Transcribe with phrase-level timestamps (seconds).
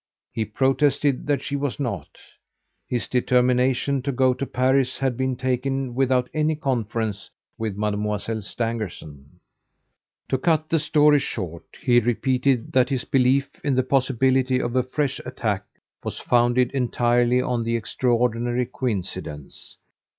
[0.31, 2.17] He protested that she was not.
[2.87, 9.39] His determination to go to Paris had been taken without any conference with Mademoiselle Stangerson.
[10.29, 14.81] "To cut the story short, he repeated that his belief in the possibility of a
[14.81, 15.65] fresh attack
[16.03, 19.77] was founded entirely on the extraordinary coincidence.